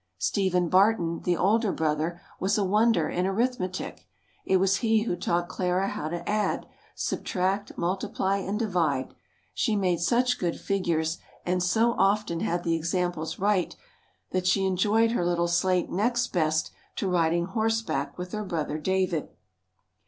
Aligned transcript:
Stephen 0.17 0.67
Barton, 0.67 1.19
the 1.21 1.37
older 1.37 1.71
brother, 1.71 2.19
was 2.39 2.57
a 2.57 2.63
wonder 2.63 3.07
in 3.07 3.27
arithmetic. 3.27 4.07
It 4.43 4.57
was 4.57 4.77
he 4.77 5.03
who 5.03 5.15
taught 5.15 5.47
Clara 5.47 5.89
how 5.89 6.09
to 6.09 6.27
add, 6.27 6.65
subtract, 6.95 7.77
multiply, 7.77 8.37
and 8.37 8.57
divide. 8.57 9.13
She 9.53 9.75
made 9.75 9.99
such 9.99 10.39
good 10.39 10.59
figures 10.59 11.19
and 11.45 11.61
so 11.61 11.93
often 11.99 12.39
had 12.39 12.63
the 12.63 12.73
examples 12.73 13.37
right 13.37 13.75
that 14.31 14.47
she 14.47 14.65
enjoyed 14.65 15.11
her 15.11 15.23
little 15.23 15.47
slate 15.47 15.91
next 15.91 16.29
best 16.33 16.71
to 16.95 17.07
riding 17.07 17.45
horseback 17.45 18.17
with 18.17 18.31
her 18.31 18.43
brother 18.43 18.79
David. 18.79 19.29